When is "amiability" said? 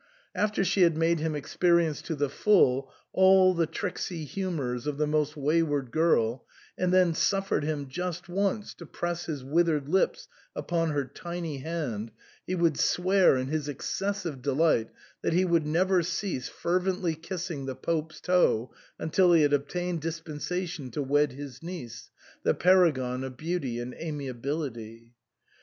23.93-25.11